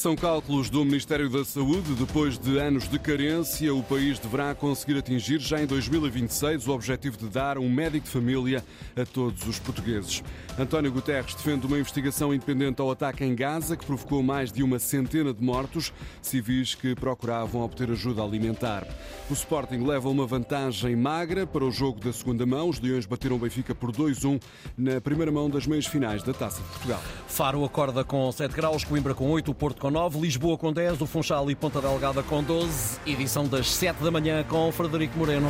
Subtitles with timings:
[0.00, 1.92] São cálculos do Ministério da Saúde.
[1.92, 7.18] Depois de anos de carência, o país deverá conseguir atingir já em 2026 o objetivo
[7.18, 8.64] de dar um médico de família
[8.96, 10.24] a todos os portugueses.
[10.58, 14.78] António Guterres defende uma investigação independente ao ataque em Gaza, que provocou mais de uma
[14.78, 15.92] centena de mortos,
[16.22, 18.86] civis que procuravam obter ajuda alimentar.
[19.28, 22.70] O Sporting leva uma vantagem magra para o jogo da segunda mão.
[22.70, 24.40] Os Leões bateram o Benfica por 2-1
[24.78, 27.02] na primeira mão das meias finais da Taça de Portugal.
[27.28, 31.06] Faro acorda com 7 graus, Coimbra com 8, Porto com 9, Lisboa com 10, do
[31.06, 33.00] Funchal e Ponta Delgada com 12.
[33.06, 35.48] Edição das 7 da manhã com Frederico Moreno.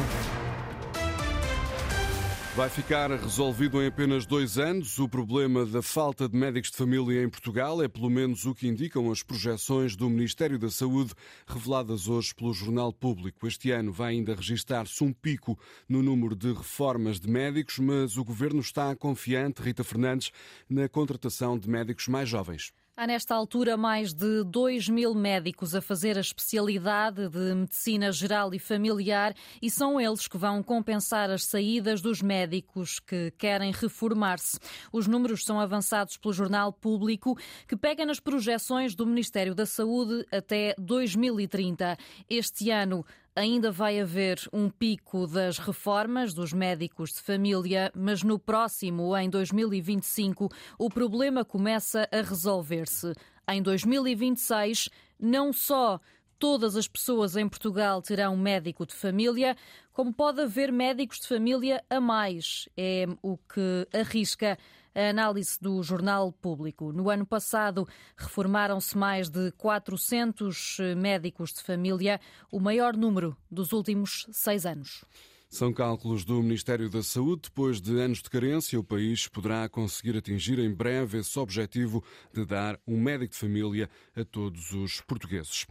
[2.56, 4.98] Vai ficar resolvido em apenas dois anos.
[4.98, 8.66] O problema da falta de médicos de família em Portugal é pelo menos o que
[8.66, 11.14] indicam as projeções do Ministério da Saúde,
[11.46, 13.46] reveladas hoje pelo Jornal Público.
[13.46, 18.24] Este ano vai ainda registrar-se um pico no número de reformas de médicos, mas o
[18.24, 20.32] governo está confiante, Rita Fernandes,
[20.68, 22.72] na contratação de médicos mais jovens.
[23.00, 28.52] Há nesta altura mais de 2 mil médicos a fazer a especialidade de medicina geral
[28.52, 34.58] e familiar e são eles que vão compensar as saídas dos médicos que querem reformar-se.
[34.92, 40.26] Os números são avançados pelo Jornal Público, que pega nas projeções do Ministério da Saúde
[40.30, 41.96] até 2030.
[42.28, 43.02] Este ano,
[43.36, 49.30] Ainda vai haver um pico das reformas dos médicos de família, mas no próximo, em
[49.30, 53.12] 2025, o problema começa a resolver-se.
[53.48, 56.00] Em 2026, não só
[56.40, 59.56] todas as pessoas em Portugal terão médico de família,
[59.92, 62.68] como pode haver médicos de família a mais.
[62.76, 64.58] É o que arrisca
[64.94, 66.92] a análise do Jornal Público.
[66.92, 74.26] No ano passado, reformaram-se mais de 400 médicos de família, o maior número dos últimos
[74.32, 75.04] seis anos.
[75.52, 77.42] São cálculos do Ministério da Saúde.
[77.46, 82.46] Depois de anos de carência, o país poderá conseguir atingir em breve esse objetivo de
[82.46, 85.66] dar um médico de família a todos os portugueses.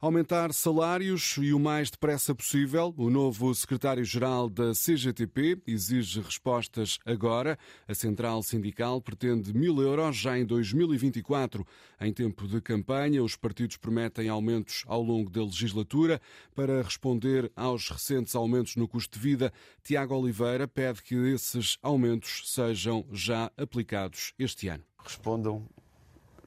[0.00, 2.94] Aumentar salários e o mais depressa possível.
[2.96, 7.58] O novo secretário-geral da CGTP exige respostas agora.
[7.86, 11.66] A central sindical pretende mil euros já em 2024.
[12.00, 16.18] Em tempo de campanha, os partidos prometem aumentos ao longo da legislatura.
[16.54, 22.52] Para responder aos recentes aumentos no custo de vida, Tiago Oliveira pede que esses aumentos
[22.52, 24.84] sejam já aplicados este ano.
[25.02, 25.66] Respondam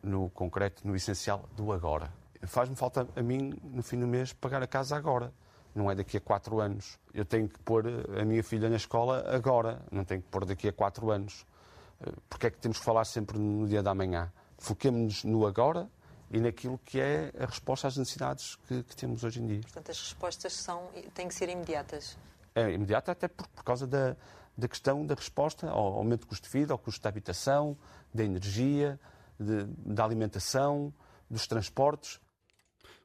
[0.01, 2.11] no concreto, no essencial do agora
[2.47, 5.33] faz-me falta a mim, no fim do mês, pagar a casa agora.
[5.73, 6.99] Não é daqui a quatro anos.
[7.13, 7.85] Eu tenho que pôr
[8.19, 11.45] a minha filha na escola agora, não tenho que pôr daqui a quatro anos.
[11.99, 14.31] Eh, porque é que temos que falar sempre no dia da manhã?
[14.59, 15.89] Foquemos-nos no agora
[16.29, 19.61] e naquilo que é a resposta às necessidades que, que, temos hoje em dia.
[19.61, 22.17] Portanto, as respostas são, têm que ser imediatas.
[22.55, 24.15] É imediata até por, por causa da,
[24.57, 27.77] da questão da resposta ao aumento do custo de vida, ao custo da habitação,
[28.13, 28.99] da energia,
[29.39, 30.93] de, da alimentação,
[31.29, 32.19] dos transportes.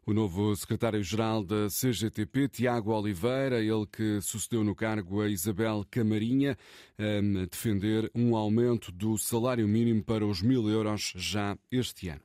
[0.07, 6.57] O novo secretário-geral da CGTP, Tiago Oliveira, ele que sucedeu no cargo a Isabel Camarinha,
[6.99, 12.23] a defender um aumento do salário mínimo para os mil euros já este ano.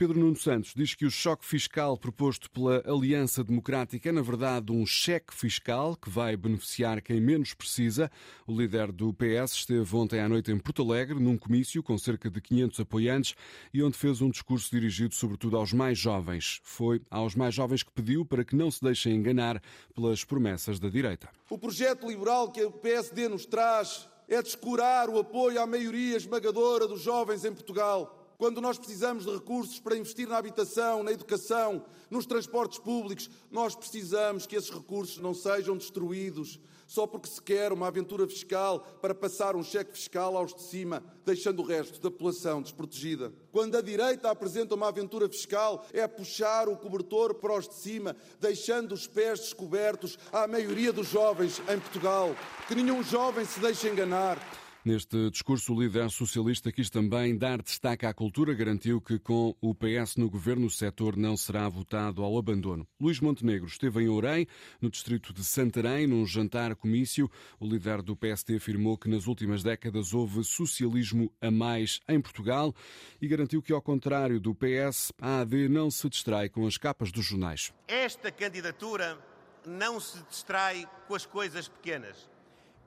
[0.00, 4.72] Pedro Nuno Santos diz que o choque fiscal proposto pela Aliança Democrática é, na verdade,
[4.72, 8.10] um cheque fiscal que vai beneficiar quem menos precisa.
[8.46, 12.30] O líder do PS esteve ontem à noite em Porto Alegre, num comício com cerca
[12.30, 13.34] de 500 apoiantes
[13.74, 16.62] e onde fez um discurso dirigido sobretudo aos mais jovens.
[16.62, 19.60] Foi aos mais jovens que pediu para que não se deixem enganar
[19.94, 21.28] pelas promessas da direita.
[21.50, 26.88] O projeto liberal que o PSD nos traz é descurar o apoio à maioria esmagadora
[26.88, 31.84] dos jovens em Portugal quando nós precisamos de recursos para investir na habitação, na educação,
[32.08, 37.70] nos transportes públicos, nós precisamos que esses recursos não sejam destruídos só porque se quer
[37.70, 42.10] uma aventura fiscal para passar um cheque fiscal aos de cima, deixando o resto da
[42.10, 43.30] população desprotegida.
[43.52, 48.16] Quando a direita apresenta uma aventura fiscal, é puxar o cobertor para os de cima,
[48.40, 52.34] deixando os pés descobertos à maioria dos jovens em Portugal.
[52.66, 54.38] Que nenhum jovem se deixe enganar.
[54.82, 59.74] Neste discurso, o líder socialista quis também dar destaque à cultura, garantiu que com o
[59.74, 62.88] PS no governo o setor não será votado ao abandono.
[62.98, 64.46] Luís Montenegro esteve em Ourém,
[64.80, 67.30] no distrito de Santarém, num jantar comício.
[67.58, 72.74] O líder do PSD afirmou que nas últimas décadas houve socialismo a mais em Portugal
[73.20, 77.12] e garantiu que, ao contrário do PS, a AD não se distrai com as capas
[77.12, 77.70] dos jornais.
[77.86, 79.18] Esta candidatura
[79.66, 82.30] não se distrai com as coisas pequenas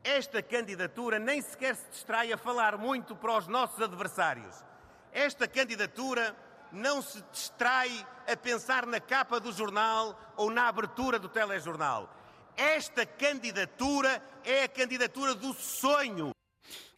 [0.04, 4.54] esta candidatura nem sequer se distrai a falar muito para os nossos adversários.
[5.14, 6.36] Esta candidatura
[6.72, 12.10] não se distrai a pensar na capa do jornal ou na abertura do telejornal.
[12.58, 16.33] Esta candidatura é a candidatura do sonho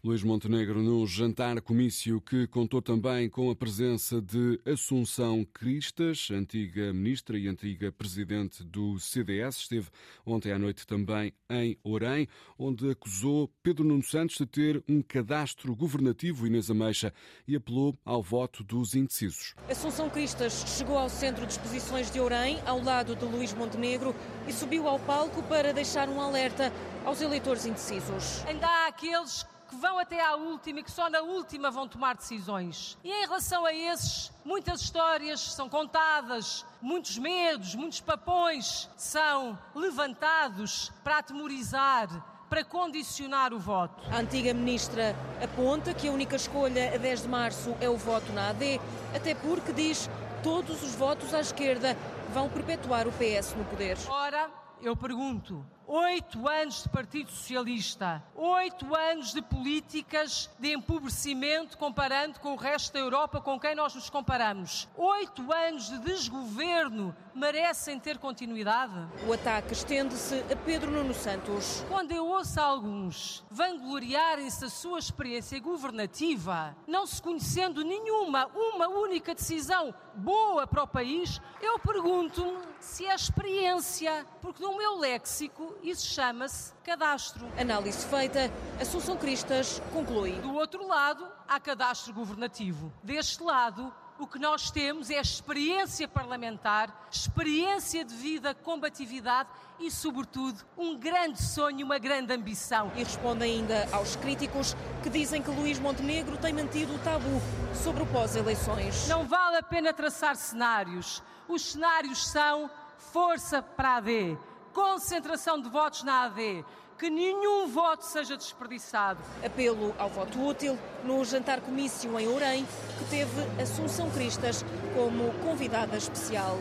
[0.05, 6.93] Luís Montenegro no jantar comício que contou também com a presença de Assunção Cristas, antiga
[6.93, 9.61] ministra e antiga presidente do CDS.
[9.61, 9.87] Esteve
[10.23, 15.75] ontem à noite também em Orem, onde acusou Pedro Nuno Santos de ter um cadastro
[15.75, 17.11] governativo Inês Ameixa
[17.47, 19.55] e apelou ao voto dos indecisos.
[19.67, 24.15] Assunção Cristas chegou ao centro de exposições de Orem, ao lado de Luís Montenegro,
[24.47, 26.71] e subiu ao palco para deixar um alerta
[27.03, 28.45] aos eleitores indecisos.
[28.45, 32.15] Ainda há aqueles que vão até à última e que só na última vão tomar
[32.15, 32.97] decisões.
[33.03, 40.91] E em relação a esses, muitas histórias são contadas, muitos medos, muitos papões são levantados
[41.03, 42.07] para atemorizar,
[42.50, 44.03] para condicionar o voto.
[44.12, 48.31] A antiga ministra aponta que a única escolha a 10 de março é o voto
[48.33, 48.79] na AD,
[49.15, 50.09] até porque diz
[50.44, 51.97] todos os votos à esquerda
[52.31, 53.97] vão perpetuar o PS no poder.
[54.07, 54.50] Ora,
[54.81, 62.53] eu pergunto, Oito anos de Partido Socialista, oito anos de políticas de empobrecimento comparando com
[62.53, 64.87] o resto da Europa com quem nós nos comparamos.
[64.97, 68.95] Oito anos de desgoverno merecem ter continuidade?
[69.27, 71.85] O ataque estende-se a Pedro Nuno Santos.
[71.88, 79.35] Quando eu ouço alguns vangloriarem-se da sua experiência governativa, não se conhecendo nenhuma, uma única
[79.35, 86.07] decisão boa para o país, eu pergunto-me se é experiência, porque no meu léxico isso
[86.07, 87.48] chama-se cadastro.
[87.60, 90.33] Análise feita, Assunção Cristas conclui.
[90.33, 92.92] Do outro lado, há cadastro governativo.
[93.04, 100.63] Deste lado, o que nós temos é experiência parlamentar, experiência de vida, combatividade e, sobretudo,
[100.77, 102.92] um grande sonho, uma grande ambição.
[102.95, 107.42] E responde ainda aos críticos que dizem que Luís Montenegro tem mantido o tabu
[107.74, 109.07] sobre o pós-eleições.
[109.10, 111.22] Não vale a pena traçar cenários.
[111.48, 114.38] Os cenários são força para a AD,
[114.75, 116.66] concentração de votos na AD,
[117.00, 119.19] que nenhum voto seja desperdiçado.
[119.44, 122.68] Apelo ao voto útil no jantar comício em Ourém,
[123.00, 126.60] que teve Assunção Cristas como convidada especial.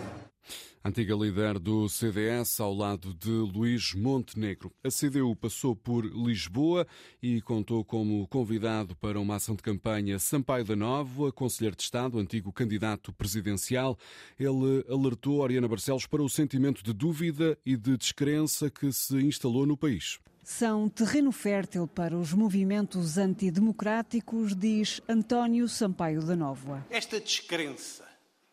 [0.86, 4.70] Antiga líder do CDS ao lado de Luís Montenegro.
[4.84, 6.86] A CDU passou por Lisboa
[7.22, 12.18] e contou como convidado para uma ação de campanha Sampaio da Nova, conselheiro de Estado,
[12.18, 13.98] antigo candidato presidencial.
[14.38, 19.64] Ele alertou Oriana Barcelos para o sentimento de dúvida e de descrença que se instalou
[19.64, 26.86] no país são terreno fértil para os movimentos antidemocráticos, diz António Sampaio da Nova.
[26.90, 28.06] Esta descrença,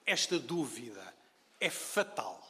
[0.05, 1.03] esta dúvida,
[1.61, 2.41] é fatal.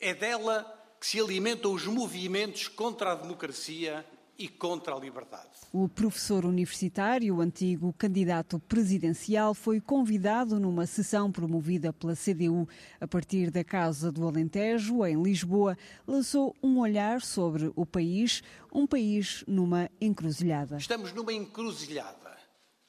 [0.00, 0.64] É dela
[0.98, 4.04] que se alimentam os movimentos contra a democracia
[4.38, 5.50] e contra a liberdade.
[5.72, 12.66] O professor universitário, antigo candidato presidencial, foi convidado numa sessão promovida pela CDU
[13.00, 15.76] a partir da Casa do Alentejo, em Lisboa,
[16.06, 20.78] lançou um olhar sobre o país, um país numa encruzilhada.
[20.78, 22.38] Estamos numa encruzilhada.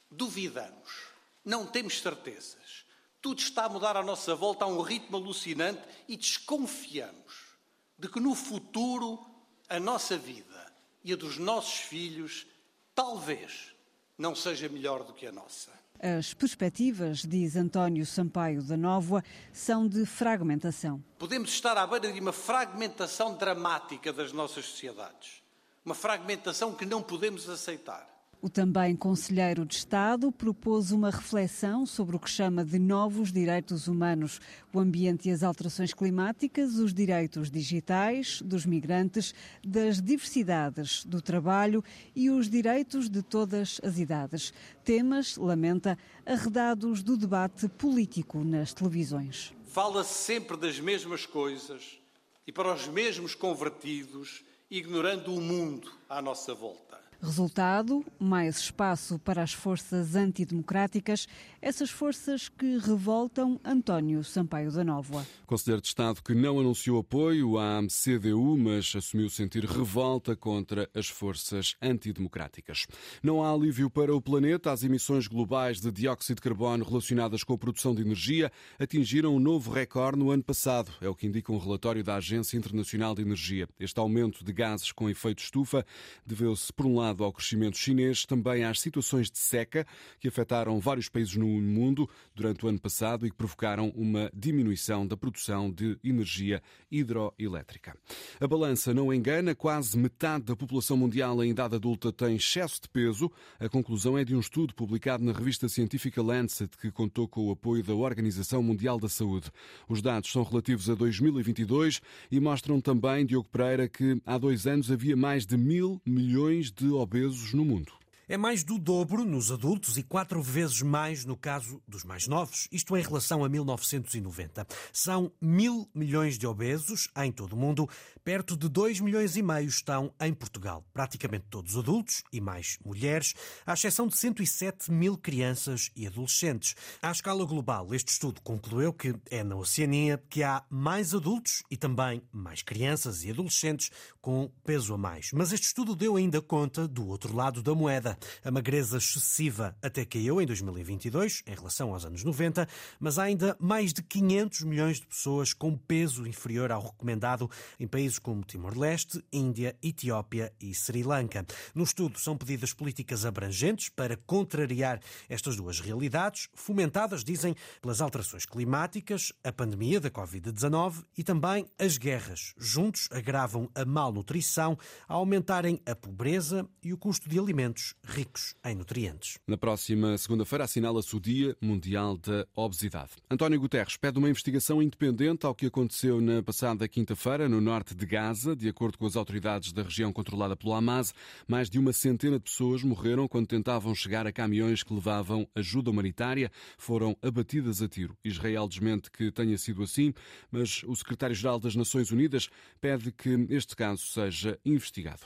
[0.09, 1.09] Duvidamos,
[1.43, 2.88] não temos certezas.
[3.21, 7.57] Tudo está a mudar à nossa volta a um ritmo alucinante e desconfiamos
[7.97, 9.19] de que no futuro
[9.67, 10.73] a nossa vida
[11.03, 12.47] e a dos nossos filhos
[12.95, 13.73] talvez
[14.17, 15.71] não seja melhor do que a nossa.
[16.01, 19.21] As perspectivas, diz António Sampaio da Nova,
[19.51, 21.03] são de fragmentação.
[21.17, 25.43] Podemos estar à beira de uma fragmentação dramática das nossas sociedades.
[25.83, 28.07] Uma fragmentação que não podemos aceitar.
[28.41, 33.89] O também Conselheiro de Estado propôs uma reflexão sobre o que chama de novos direitos
[33.89, 34.39] humanos,
[34.71, 41.83] o ambiente e as alterações climáticas, os direitos digitais, dos migrantes, das diversidades, do trabalho
[42.15, 44.53] e os direitos de todas as idades.
[44.85, 49.53] Temas, lamenta, arredados do debate político nas televisões.
[49.67, 51.99] Fala-se sempre das mesmas coisas
[52.47, 57.08] e para os mesmos convertidos, ignorando o mundo à nossa volta.
[57.21, 61.27] Resultado: mais espaço para as forças antidemocráticas,
[61.61, 65.27] essas forças que revoltam António Sampaio da Nova.
[65.45, 71.07] Conselheiro de Estado que não anunciou apoio à CDU, mas assumiu sentir revolta contra as
[71.07, 72.87] forças antidemocráticas.
[73.21, 74.71] Não há alívio para o planeta.
[74.71, 78.49] As emissões globais de dióxido de carbono relacionadas com a produção de energia
[78.79, 80.89] atingiram um novo recorde no ano passado.
[81.01, 83.67] É o que indica um relatório da Agência Internacional de Energia.
[83.77, 85.85] Este aumento de gases com efeito estufa
[86.25, 89.85] deveu-se, por um lado, ao crescimento chinês, também às situações de seca
[90.19, 95.05] que afetaram vários países no mundo durante o ano passado e que provocaram uma diminuição
[95.05, 96.61] da produção de energia
[96.91, 97.95] hidroelétrica.
[98.39, 102.89] A balança não engana, quase metade da população mundial em idade adulta tem excesso de
[102.89, 103.31] peso.
[103.59, 107.51] A conclusão é de um estudo publicado na revista científica Lancet, que contou com o
[107.51, 109.51] apoio da Organização Mundial da Saúde.
[109.87, 112.01] Os dados são relativos a 2022
[112.31, 116.89] e mostram também, Diogo Pereira, que há dois anos havia mais de mil milhões de
[116.99, 117.91] obesos no mundo.
[118.31, 122.67] É mais do dobro nos adultos e quatro vezes mais no caso dos mais novos,
[122.71, 124.67] isto em relação a 1990.
[124.93, 127.89] São mil milhões de obesos em todo o mundo,
[128.23, 130.85] perto de dois milhões e meio estão em Portugal.
[130.93, 133.33] Praticamente todos adultos e mais mulheres,
[133.65, 136.75] à exceção de 107 mil crianças e adolescentes.
[137.01, 141.75] À escala global, este estudo concluiu que é na Oceania que há mais adultos e
[141.75, 143.89] também mais crianças e adolescentes
[144.21, 145.31] com peso a mais.
[145.33, 148.18] Mas este estudo deu ainda conta do outro lado da moeda.
[148.43, 152.67] A magreza excessiva até caiu em 2022, em relação aos anos 90,
[152.99, 157.49] mas há ainda mais de 500 milhões de pessoas com peso inferior ao recomendado
[157.79, 161.45] em países como Timor-Leste, Índia, Etiópia e Sri Lanka.
[161.73, 168.45] No estudo são pedidas políticas abrangentes para contrariar estas duas realidades, fomentadas, dizem, pelas alterações
[168.45, 172.53] climáticas, a pandemia da Covid-19 e também as guerras.
[172.57, 178.75] Juntos agravam a malnutrição, a aumentarem a pobreza e o custo de alimentos ricos em
[178.75, 179.37] nutrientes.
[179.47, 183.11] Na próxima segunda-feira assinala-se o Dia Mundial da Obesidade.
[183.29, 188.05] António Guterres pede uma investigação independente ao que aconteceu na passada quinta-feira no norte de
[188.05, 188.55] Gaza.
[188.55, 191.13] De acordo com as autoridades da região controlada pelo Hamas,
[191.47, 195.91] mais de uma centena de pessoas morreram quando tentavam chegar a caminhões que levavam ajuda
[195.91, 196.51] humanitária.
[196.77, 198.17] Foram abatidas a tiro.
[198.23, 200.13] Israel desmente que tenha sido assim,
[200.51, 202.49] mas o secretário-geral das Nações Unidas
[202.81, 205.21] pede que este caso seja investigado.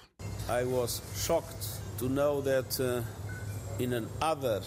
[0.50, 3.02] I was shocked to know that uh,
[3.80, 4.62] in another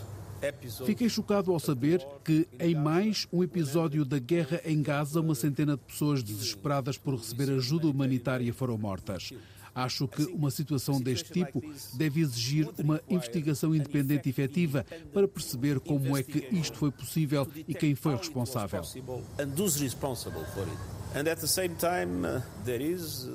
[0.85, 5.77] Fiquei chocado ao saber que, em mais um episódio da guerra em Gaza, uma centena
[5.77, 9.33] de pessoas desesperadas por receber ajuda humanitária foram mortas.
[9.75, 11.63] Acho que uma situação deste tipo
[11.95, 17.47] deve exigir uma investigação independente e efetiva para perceber como é que isto foi possível
[17.69, 18.83] e quem foi responsável.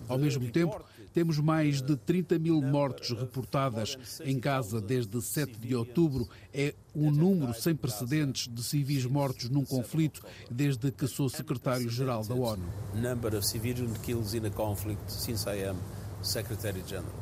[0.07, 5.75] Ao mesmo tempo, temos mais de 30 mil mortes reportadas em Gaza desde 7 de
[5.75, 6.27] outubro.
[6.53, 12.35] É um número sem precedentes de civis mortos num conflito desde que sou secretário-geral da
[12.35, 12.63] ONU.
[12.95, 15.77] Number of civilian kills in a conflict since I am.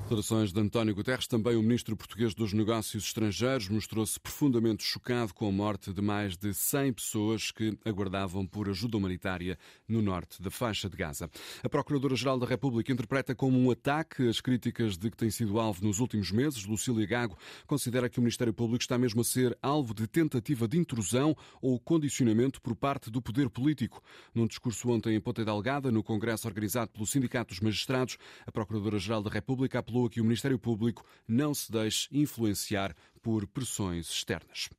[0.02, 5.48] Declarações de António Guterres, também o ministro português dos Negócios Estrangeiros, mostrou-se profundamente chocado com
[5.48, 10.52] a morte de mais de 100 pessoas que aguardavam por ajuda humanitária no norte da
[10.52, 11.30] faixa de Gaza.
[11.64, 15.86] A Procuradora-Geral da República interpreta como um ataque as críticas de que tem sido alvo
[15.86, 16.66] nos últimos meses.
[16.66, 20.78] Lucília Gago considera que o Ministério Público está mesmo a ser alvo de tentativa de
[20.78, 24.04] intrusão ou condicionamento por parte do poder político.
[24.34, 28.89] Num discurso ontem em Ponta Delgada, no Congresso organizado pelo Sindicato dos Magistrados, a Procuradora
[28.90, 34.10] Procuradora-Geral da República apelou a que o Ministério Público não se deixe influenciar por pressões
[34.10, 34.70] externas.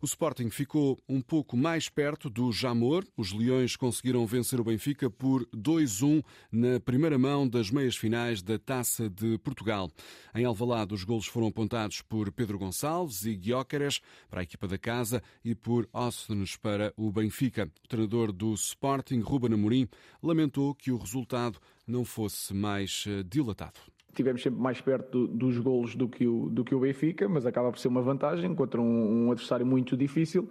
[0.00, 3.04] O Sporting ficou um pouco mais perto do Jamor.
[3.16, 8.58] Os Leões conseguiram vencer o Benfica por 2-1 na primeira mão das meias finais da
[8.58, 9.90] Taça de Portugal.
[10.34, 14.78] Em Alvalade, os golos foram apontados por Pedro Gonçalves e Guióqueres para a equipa da
[14.78, 17.70] casa e por Óstenes para o Benfica.
[17.84, 19.86] O treinador do Sporting, Ruben Amorim,
[20.22, 21.60] lamentou que o resultado
[21.92, 23.78] não fosse mais eh, dilatado.
[24.14, 27.46] Tivemos sempre mais perto do, dos golos do que, o, do que o Benfica, mas
[27.46, 30.50] acaba por ser uma vantagem contra um, um adversário muito difícil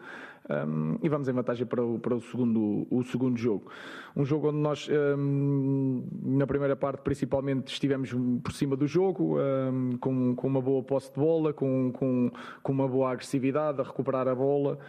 [0.50, 3.72] um, e vamos em vantagem para o, para o, segundo, o segundo jogo.
[4.16, 9.98] Um jogo onde nós, um, na primeira parte, principalmente, estivemos por cima do jogo, um,
[10.00, 12.32] com, com uma boa posse de bola, com, com,
[12.62, 14.80] com uma boa agressividade, a recuperar a bola.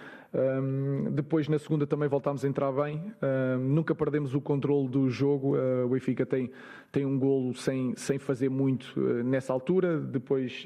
[1.10, 3.12] Depois, na segunda, também voltámos a entrar bem.
[3.60, 5.56] Nunca perdemos o controle do jogo.
[5.56, 6.50] Uh, o Benfica tem,
[6.90, 10.00] tem um golo sem, sem fazer muito uh, nessa altura.
[10.00, 10.64] Depois,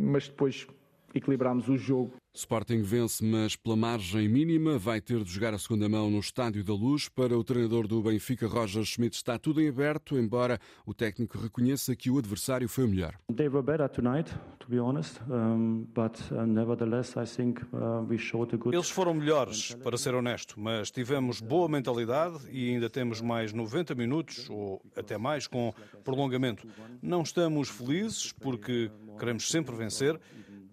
[0.00, 0.66] mas depois
[1.14, 2.12] equilibramos o jogo.
[2.36, 4.76] Sporting vence, mas pela margem mínima.
[4.76, 7.08] Vai ter de jogar a segunda mão no Estádio da Luz.
[7.08, 11.94] Para o treinador do Benfica, Roger Schmidt, está tudo em aberto, embora o técnico reconheça
[11.94, 13.14] que o adversário foi o melhor.
[13.36, 18.18] They were better tonight, to be honest, um, but uh, nevertheless I think uh, we
[18.18, 18.74] showed a good.
[18.74, 23.94] Eles foram melhores, para ser honesto, mas tivemos boa mentalidade e ainda temos mais 90
[23.94, 26.66] minutos ou até mais com prolongamento.
[27.00, 30.20] Não estamos felizes porque queremos sempre vencer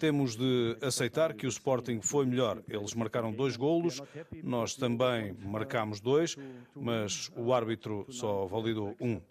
[0.01, 2.63] temos de aceitar que o Sporting foi melhor.
[2.67, 4.01] Eles marcaram dois golos,
[4.43, 6.35] nós também marcámos dois,
[6.75, 9.21] mas o árbitro só validou um.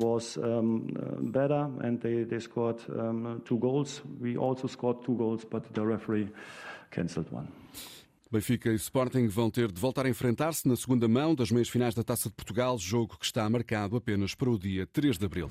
[0.00, 0.86] was um,
[1.30, 4.02] better and they, they scored um, two goals.
[4.18, 6.30] We also scored two goals, but the referee
[6.90, 7.48] cancelled one.
[8.34, 11.94] Benfica e Sporting vão ter de voltar a enfrentar-se na segunda mão das meias finais
[11.94, 15.42] da Taça de Portugal, jogo que está marcado apenas para o dia 3 de abril.